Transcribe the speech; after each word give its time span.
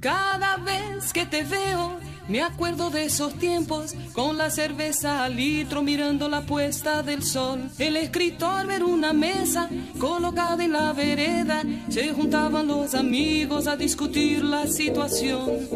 Cada 0.00 0.56
vez 0.58 1.12
que 1.12 1.26
te 1.26 1.42
veo, 1.42 1.98
me 2.28 2.42
acuerdo 2.42 2.90
de 2.90 3.06
esos 3.06 3.34
tiempos, 3.34 3.94
con 4.12 4.38
la 4.38 4.50
cerveza 4.50 5.24
al 5.24 5.36
litro 5.36 5.82
mirando 5.82 6.28
la 6.28 6.42
puesta 6.42 7.02
del 7.02 7.22
sol. 7.22 7.70
El 7.78 7.96
escritor 7.96 8.66
ver 8.66 8.84
una 8.84 9.12
mesa 9.12 9.68
colocada 9.98 10.62
en 10.62 10.72
la 10.72 10.92
vereda, 10.92 11.62
se 11.88 12.12
juntaban 12.12 12.68
los 12.68 12.94
amigos 12.94 13.66
a 13.66 13.76
discutir 13.76 14.44
la 14.44 14.66
situación. 14.66 15.68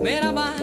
Merhaba, 0.00 0.54